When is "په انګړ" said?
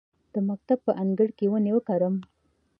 0.85-1.29